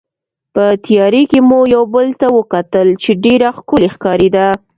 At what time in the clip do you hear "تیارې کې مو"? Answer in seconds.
0.85-1.59